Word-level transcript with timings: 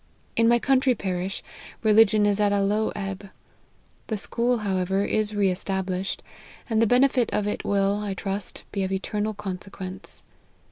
In 0.35 0.47
my 0.47 0.57
country 0.57 0.95
parish, 0.95 1.43
religion 1.83 2.25
is 2.25 2.39
at 2.39 2.51
a 2.51 2.63
low 2.63 2.89
ebb. 2.95 3.29
The 4.07 4.17
school, 4.17 4.57
however, 4.65 5.05
is 5.05 5.35
re 5.35 5.51
esta 5.51 5.73
blished; 5.83 6.21
and 6.67 6.81
the 6.81 6.87
benefit 6.87 7.29
of 7.31 7.45
it 7.45 7.63
will, 7.63 7.97
I 7.99 8.15
trust, 8.15 8.63
be 8.71 8.81
of 8.83 8.91
eternal 8.91 9.35
consequence. 9.35 10.23